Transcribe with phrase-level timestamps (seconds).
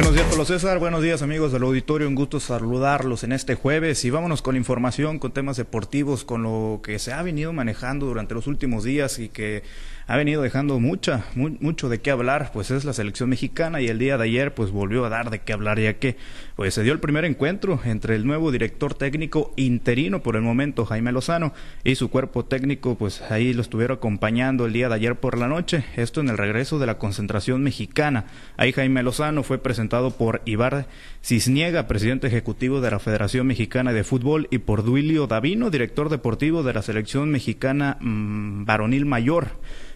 [0.00, 0.78] Buenos días, Pablo César.
[0.78, 2.08] Buenos días, amigos del auditorio.
[2.08, 4.02] Un gusto saludarlos en este jueves.
[4.06, 8.34] Y vámonos con información, con temas deportivos, con lo que se ha venido manejando durante
[8.34, 9.62] los últimos días y que
[10.10, 14.00] ha venido dejando mucha, mucho de qué hablar, pues es la selección mexicana y el
[14.00, 16.16] día de ayer pues volvió a dar de qué hablar ya que
[16.56, 20.84] pues se dio el primer encuentro entre el nuevo director técnico interino por el momento
[20.84, 25.14] Jaime Lozano y su cuerpo técnico pues ahí lo estuvieron acompañando el día de ayer
[25.14, 28.24] por la noche, esto en el regreso de la concentración mexicana.
[28.56, 30.88] Ahí Jaime Lozano fue presentado por Ibar
[31.22, 36.64] Cisniega, presidente ejecutivo de la Federación Mexicana de Fútbol y por Duilio Davino, director deportivo
[36.64, 39.50] de la selección mexicana mm, varonil mayor.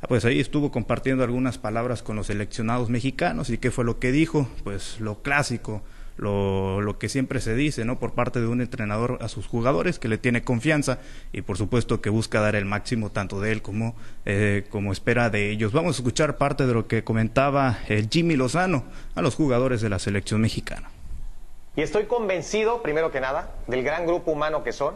[0.00, 3.98] Ah, pues ahí estuvo compartiendo algunas palabras con los seleccionados mexicanos y qué fue lo
[3.98, 5.82] que dijo, pues lo clásico,
[6.16, 7.98] lo, lo, que siempre se dice, ¿no?
[7.98, 11.00] Por parte de un entrenador a sus jugadores que le tiene confianza
[11.32, 15.30] y por supuesto que busca dar el máximo tanto de él como, eh, como espera
[15.30, 15.72] de ellos.
[15.72, 18.84] Vamos a escuchar parte de lo que comentaba el Jimmy Lozano
[19.16, 20.90] a los jugadores de la selección mexicana.
[21.74, 24.94] Y estoy convencido, primero que nada, del gran grupo humano que son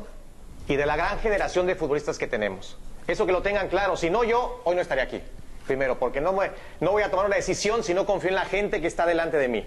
[0.68, 2.76] y de la gran generación de futbolistas que tenemos.
[3.06, 3.96] Eso que lo tengan claro.
[3.96, 5.20] Si no, yo hoy no estaría aquí.
[5.66, 6.36] Primero, porque no,
[6.80, 9.36] no voy a tomar una decisión si no confío en la gente que está delante
[9.36, 9.66] de mí.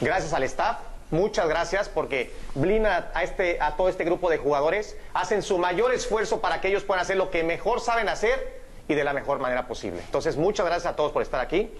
[0.00, 0.78] Gracias al staff,
[1.10, 5.92] muchas gracias porque blindan a, este, a todo este grupo de jugadores, hacen su mayor
[5.92, 9.38] esfuerzo para que ellos puedan hacer lo que mejor saben hacer y de la mejor
[9.38, 10.00] manera posible.
[10.04, 11.70] Entonces, muchas gracias a todos por estar aquí.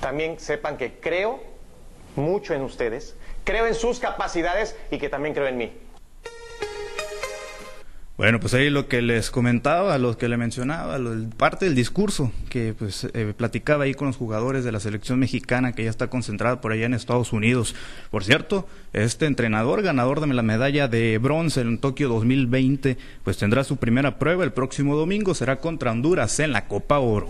[0.00, 1.40] También sepan que creo
[2.14, 5.85] mucho en ustedes, creo en sus capacidades y que también creo en mí.
[8.16, 10.98] Bueno, pues ahí lo que les comentaba, lo que le mencionaba,
[11.36, 15.72] parte del discurso que pues eh, platicaba ahí con los jugadores de la selección mexicana
[15.72, 17.74] que ya está concentrada por allá en Estados Unidos.
[18.10, 23.64] Por cierto, este entrenador ganador de la medalla de bronce en Tokio 2020, pues tendrá
[23.64, 27.28] su primera prueba el próximo domingo, será contra Honduras en la Copa Oro.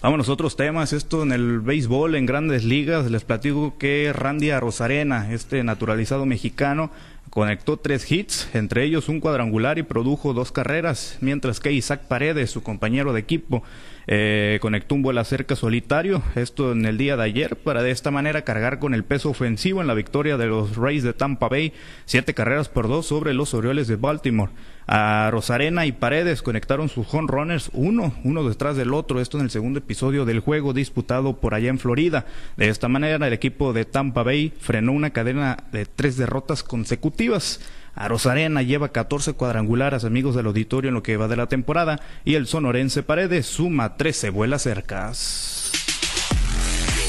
[0.00, 4.52] Vamos a otros temas, esto en el béisbol, en grandes ligas, les platico que Randy
[4.52, 6.92] Rosarena, este naturalizado mexicano,
[7.36, 12.50] Conectó tres hits, entre ellos un cuadrangular y produjo dos carreras, mientras que Isaac Paredes,
[12.50, 13.62] su compañero de equipo,
[14.08, 18.10] eh, conectó un vuelo cerca solitario, esto en el día de ayer, para de esta
[18.10, 21.72] manera cargar con el peso ofensivo en la victoria de los Rays de Tampa Bay,
[22.04, 24.52] siete carreras por dos sobre los Orioles de Baltimore.
[24.88, 29.44] A Rosarena y Paredes conectaron sus home runners uno, uno detrás del otro, esto en
[29.44, 32.26] el segundo episodio del juego disputado por allá en Florida.
[32.56, 37.60] De esta manera el equipo de Tampa Bay frenó una cadena de tres derrotas consecutivas.
[37.96, 41.98] A Rosarena lleva 14 cuadrangulares, amigos del auditorio, en lo que va de la temporada,
[42.26, 45.72] y el sonorense Paredes suma 13 vuelas cercas.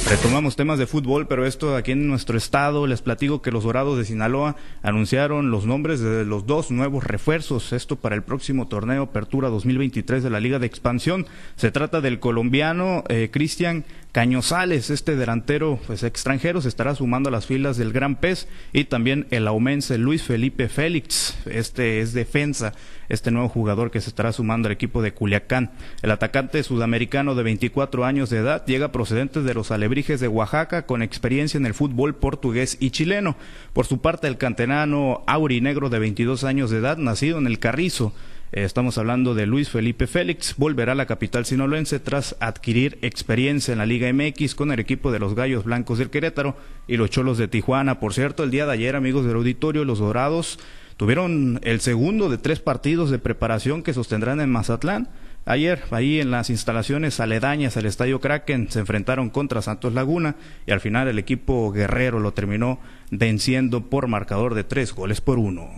[0.09, 2.88] Retomamos temas de fútbol, pero esto aquí en nuestro estado.
[2.88, 7.74] Les platico que los Dorados de Sinaloa anunciaron los nombres de los dos nuevos refuerzos.
[7.74, 11.25] Esto para el próximo torneo Apertura 2023 de la Liga de Expansión.
[11.58, 13.84] Se trata del colombiano eh, Cristian
[14.17, 18.85] Cañosales, este delantero pues, extranjero, se estará sumando a las filas del Gran Pez y
[18.85, 22.73] también el aumense Luis Felipe Félix, este es defensa,
[23.09, 25.69] este nuevo jugador que se estará sumando al equipo de Culiacán.
[26.01, 30.88] El atacante sudamericano de 24 años de edad llega procedente de los Alebrijes de Oaxaca
[30.88, 33.35] con experiencia en el fútbol portugués y chileno.
[33.73, 37.59] Por su parte, el cantenano Auri Negro de 22 años de edad, nacido en el
[37.59, 38.13] Carrizo,
[38.52, 43.80] estamos hablando de Luis Felipe Félix, volverá a la capital sinaloense tras adquirir experiencia en
[43.80, 46.56] la Liga MX con el equipo de los Gallos Blancos del Querétaro
[46.88, 48.00] y los Cholos de Tijuana.
[48.00, 50.59] Por cierto, el día de ayer, amigos del auditorio, los Dorados
[50.96, 55.09] tuvieron el segundo de tres partidos de preparación que sostendrán en Mazatlán.
[55.46, 60.72] Ayer, ahí en las instalaciones aledañas al Estadio Kraken, se enfrentaron contra Santos Laguna y
[60.72, 62.80] al final el equipo guerrero lo terminó
[63.12, 65.69] venciendo por marcador de tres goles por uno.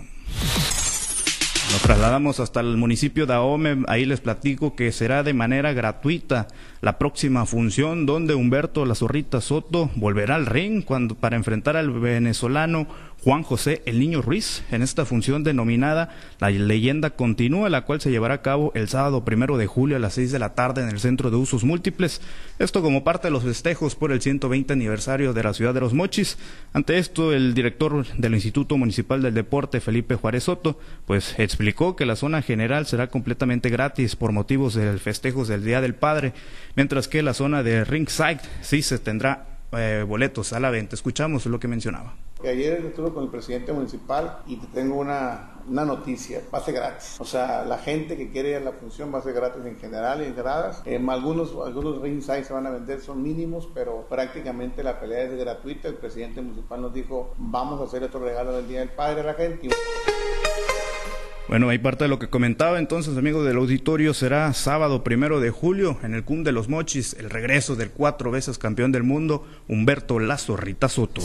[1.89, 6.45] Trasladamos hasta el municipio de Ahome, ahí les platico que será de manera gratuita
[6.81, 11.91] la próxima función donde Humberto La Zorrita Soto volverá al ring cuando, para enfrentar al
[11.91, 12.87] venezolano
[13.23, 18.11] Juan José El Niño Ruiz en esta función denominada La leyenda continúa, la cual se
[18.11, 20.89] llevará a cabo el sábado primero de julio a las seis de la tarde en
[20.89, 22.21] el Centro de Usos Múltiples.
[22.59, 25.93] Esto como parte de los festejos por el 120 aniversario de la ciudad de Los
[25.93, 26.37] Mochis.
[26.71, 32.05] Ante esto, el director del Instituto Municipal del Deporte, Felipe Juárez Soto, pues explicó que
[32.05, 36.33] la zona general será completamente gratis por motivos del festejos del Día del Padre,
[36.75, 40.95] mientras que la zona de Ringside sí se tendrá eh, boletos a la venta.
[40.95, 42.15] Escuchamos lo que mencionaba.
[42.43, 46.73] Ayer estuve con el presidente municipal y te tengo una, una, noticia, va a ser
[46.73, 47.17] gratis.
[47.19, 49.77] O sea, la gente que quiere ir a la función va a ser gratis en
[49.77, 50.81] general, en entradas.
[50.85, 55.37] Eh, algunos, algunos ringside se van a vender, son mínimos, pero prácticamente la pelea es
[55.37, 55.89] gratuita.
[55.89, 59.25] El presidente municipal nos dijo, vamos a hacer otro regalo del Día del Padre a
[59.25, 59.67] la gente.
[61.49, 65.49] Bueno, ahí parte de lo que comentaba entonces, amigos del auditorio, será sábado primero de
[65.49, 69.47] julio en el CUM de los Mochis, el regreso del cuatro veces campeón del mundo,
[69.67, 71.23] Humberto Lazo Rita Soto.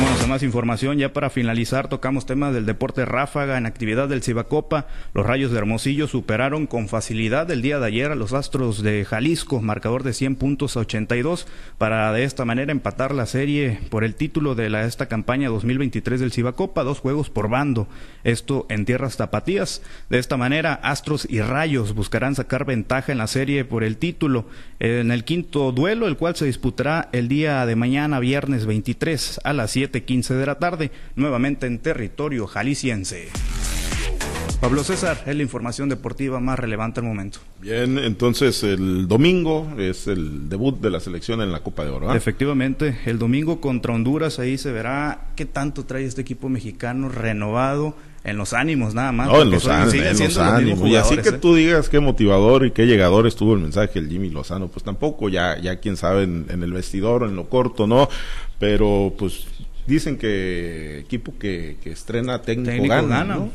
[0.00, 0.96] Vámonos a más información.
[0.96, 4.86] Ya para finalizar, tocamos temas del deporte ráfaga en actividad del Cibacopa.
[5.12, 9.04] Los Rayos de Hermosillo superaron con facilidad el día de ayer a los Astros de
[9.04, 14.02] Jalisco, marcador de 100 puntos a 82, para de esta manera empatar la serie por
[14.02, 17.86] el título de la, esta campaña 2023 del Cibacopa, dos juegos por bando.
[18.24, 19.82] Esto en tierras tapatías.
[20.08, 24.46] De esta manera, Astros y Rayos buscarán sacar ventaja en la serie por el título
[24.80, 29.52] en el quinto duelo, el cual se disputará el día de mañana, viernes 23 a
[29.52, 33.28] las 7 15 de la tarde, nuevamente en territorio jalisciense.
[34.60, 37.38] Pablo César, es la información deportiva más relevante al momento.
[37.60, 42.14] Bien, entonces el domingo es el debut de la selección en la Copa de Oro.
[42.14, 47.96] Efectivamente, el domingo contra Honduras, ahí se verá qué tanto trae este equipo mexicano renovado
[48.24, 49.28] en los ánimos nada más.
[49.28, 50.88] No, en los, ánimos.
[50.88, 51.32] Y así que ¿eh?
[51.32, 55.28] tú digas qué motivador y qué llegador estuvo el mensaje del Jimmy Lozano, pues tampoco,
[55.28, 58.08] ya, ya quién sabe en, en el vestidor, en lo corto, ¿no?
[58.58, 59.46] Pero pues
[59.90, 63.48] Dicen que equipo que, estrena técnico, gana.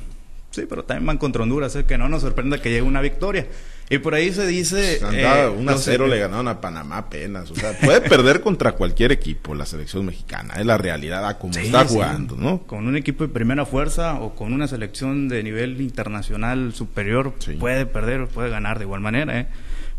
[0.51, 1.85] Sí, pero también van contra Honduras, ¿eh?
[1.85, 3.47] que no nos sorprenda que llegue una victoria.
[3.89, 4.97] Y por ahí se dice...
[4.99, 7.51] Pues eh, un a cero le ganaron a Panamá apenas.
[7.51, 10.55] O sea, puede perder contra cualquier equipo la selección mexicana.
[10.55, 12.63] Es la realidad a como está jugando, ¿no?
[12.63, 17.85] Con un equipo de primera fuerza o con una selección de nivel internacional superior puede
[17.85, 19.47] perder, puede ganar de igual manera, ¿eh?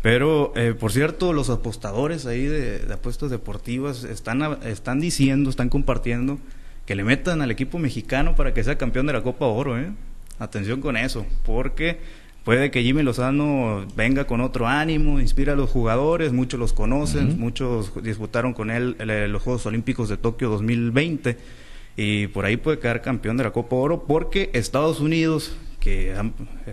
[0.01, 6.39] Pero, eh, por cierto, los apostadores ahí de, apuestas deportivas están, están diciendo, están compartiendo
[6.85, 9.77] que le metan al equipo mexicano para que sea campeón de la Copa Oro.
[9.77, 9.91] ¿eh?
[10.39, 11.99] Atención con eso, porque
[12.47, 17.37] puede que Jimmy Lozano venga con otro ánimo, inspira a los jugadores, muchos los conocen,
[17.37, 21.37] muchos disputaron con él eh, los Juegos Olímpicos de Tokio 2020
[21.97, 26.15] y por ahí puede quedar campeón de la Copa Oro porque Estados Unidos que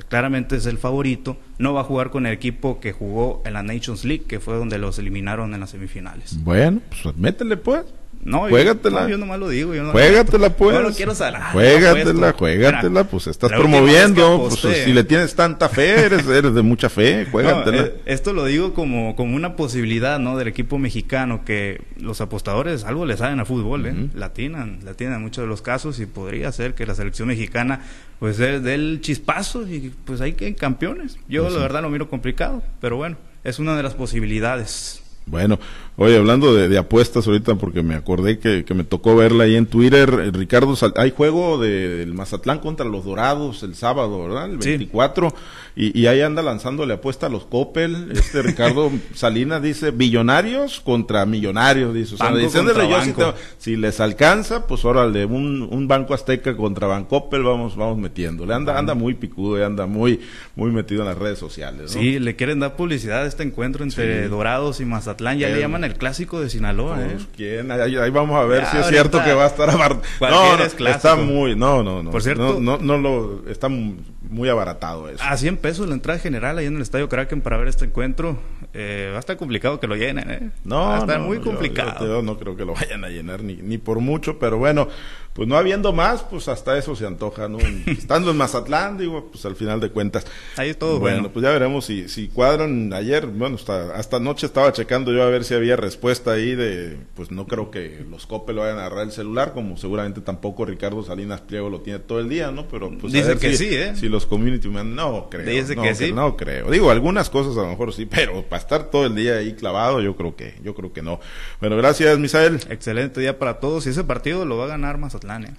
[0.07, 3.65] claramente es el favorito, no va a jugar con el equipo que jugó en la
[3.65, 6.39] Nations League, que fue donde los eliminaron en las semifinales.
[6.45, 7.85] Bueno, pues métele pues.
[8.25, 9.09] No, juégatela.
[9.09, 9.75] Yo, nomás lo digo.
[9.75, 10.75] Yo no, juégatela, pues.
[10.75, 11.53] No lo quiero salar.
[11.53, 13.05] Juégatela, juégatela.
[13.05, 14.49] pues estás promoviendo.
[14.49, 17.27] pues si le tienes tanta fe, eres, eres de mucha fe.
[17.31, 17.83] Juégatela.
[17.83, 20.37] Eh, esto lo digo como, como una posibilidad, ¿no?
[20.39, 24.09] Del equipo mexicano, que los apostadores algo le saben a fútbol, ¿eh?
[24.15, 27.83] Latinan, latinan en muchos de los casos y podría ser que la selección mexicana,
[28.19, 31.19] pues, dé el chispazo y pues hay que campeones.
[31.29, 35.04] Yo, pues la verdad, lo miro complicado, pero bueno, es una de las posibilidades.
[35.27, 35.59] Bueno,
[35.97, 40.21] oye, hablando de, apuestas ahorita, porque me acordé que, me tocó verla ahí en Twitter,
[40.23, 44.51] eh, Ricardo, hay juego del Mazatlán contra los Dorados el sábado, ¿verdad?
[44.51, 45.35] El 24,
[45.77, 51.95] y, ahí anda lanzándole apuesta a los Coppel, este Ricardo Salinas dice, billonarios contra millonarios,
[51.95, 57.77] dice, o sea, si, les alcanza, pues órale, un, un Banco Azteca contra Bancoppel, vamos,
[57.77, 60.21] vamos metiéndole, anda, anda muy picudo y anda muy,
[60.55, 64.29] muy metido en las redes sociales, Sí, le quieren dar publicidad a este encuentro entre
[64.29, 67.11] Dorados y Mazatlán ya le llaman el clásico de Sinaloa, ¿eh?
[67.13, 67.71] Pues, ¿quién?
[67.71, 71.17] Ahí, vamos a ver si es cierto que va a estar a No, no está
[71.17, 72.11] muy, no, no, no.
[72.11, 75.23] Por cierto, no, no, lo, está muy abaratado eso.
[75.23, 78.39] A 100 pesos la entrada general ahí en el Estadio Kraken para ver este encuentro.
[78.73, 80.51] Eh, va a estar complicado que lo llenen, ¿eh?
[80.65, 82.07] No, va a estar muy complicado.
[82.07, 84.89] Yo, no creo que lo vayan a llenar ni, ni por mucho, pero bueno,
[85.35, 87.59] pues no habiendo más, pues hasta eso se antoja, ¿no?
[87.87, 90.27] Estando en Mazatlán, digo, pues al final de cuentas.
[90.57, 91.31] Ahí es todo bueno.
[91.31, 95.27] pues ya veremos si, si cuadran ayer, bueno, hasta, hasta anoche estaba checando yo a
[95.27, 98.87] ver si había respuesta ahí de, pues no creo que los COPE lo vayan a
[98.87, 102.69] agarrar el celular, como seguramente tampoco Ricardo Salinas Pliego lo tiene todo el día, ¿no?
[102.69, 103.95] Pero pues Dice que sí, ¿eh?
[103.97, 105.47] Si los community man, no creo.
[105.47, 106.13] Dice no, que sí.
[106.13, 106.71] No creo.
[106.71, 110.01] Digo, algunas cosas a lo mejor sí, pero para estar todo el día ahí clavado,
[110.01, 111.21] yo creo que, yo creo que no.
[111.61, 112.61] Bueno, gracias, Misael.
[112.71, 113.87] Excelente día para todos.
[113.87, 115.55] Y ese partido lo va a ganar Mazatlán, ¿eh?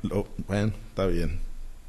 [0.48, 1.40] bueno, está bien.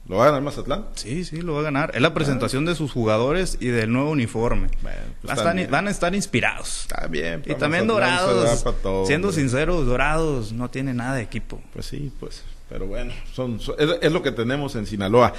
[0.08, 0.84] ¿Lo va a ganar Mazatlán?
[0.94, 1.90] Sí, sí, lo va a ganar.
[1.94, 4.68] Es la presentación de sus jugadores y del nuevo uniforme.
[4.80, 6.82] Pues van, a estar inspirados.
[6.82, 7.42] Está bien.
[7.44, 8.64] Y también Dorados.
[9.06, 11.60] siendo sinceros, Dorados no tiene nada de equipo.
[11.72, 12.44] Pues sí, pues.
[12.68, 15.32] Pero bueno, son, es, lo que tenemos en Sinaloa.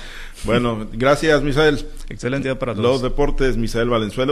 [0.46, 1.86] Bueno, gracias, Misael.
[2.08, 2.86] Excelente día para todos.
[2.86, 4.26] Los deportes, Misael Valenzuela.